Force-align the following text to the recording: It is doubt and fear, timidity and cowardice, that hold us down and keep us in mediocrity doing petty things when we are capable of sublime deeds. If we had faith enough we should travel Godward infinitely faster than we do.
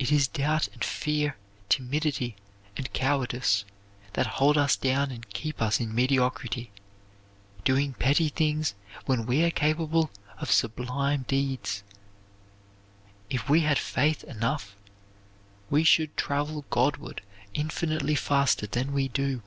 It 0.00 0.10
is 0.10 0.26
doubt 0.26 0.68
and 0.68 0.82
fear, 0.82 1.36
timidity 1.68 2.34
and 2.78 2.90
cowardice, 2.94 3.66
that 4.14 4.26
hold 4.26 4.56
us 4.56 4.74
down 4.74 5.10
and 5.10 5.28
keep 5.34 5.60
us 5.60 5.80
in 5.80 5.94
mediocrity 5.94 6.70
doing 7.62 7.92
petty 7.92 8.30
things 8.30 8.74
when 9.04 9.26
we 9.26 9.44
are 9.44 9.50
capable 9.50 10.10
of 10.38 10.50
sublime 10.50 11.26
deeds. 11.28 11.82
If 13.28 13.50
we 13.50 13.60
had 13.60 13.78
faith 13.78 14.24
enough 14.24 14.74
we 15.68 15.84
should 15.84 16.16
travel 16.16 16.64
Godward 16.70 17.20
infinitely 17.52 18.14
faster 18.14 18.66
than 18.66 18.94
we 18.94 19.08
do. 19.08 19.42